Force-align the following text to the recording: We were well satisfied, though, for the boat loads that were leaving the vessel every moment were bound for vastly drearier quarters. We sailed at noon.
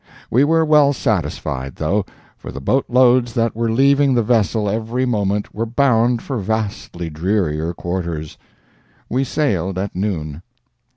We 0.31 0.43
were 0.43 0.65
well 0.65 0.93
satisfied, 0.93 1.75
though, 1.75 2.05
for 2.35 2.51
the 2.51 2.59
boat 2.59 2.85
loads 2.89 3.33
that 3.35 3.55
were 3.55 3.69
leaving 3.71 4.15
the 4.15 4.23
vessel 4.23 4.67
every 4.67 5.05
moment 5.05 5.53
were 5.53 5.67
bound 5.67 6.23
for 6.23 6.39
vastly 6.39 7.11
drearier 7.11 7.71
quarters. 7.75 8.35
We 9.09 9.23
sailed 9.23 9.77
at 9.77 9.95
noon. 9.95 10.41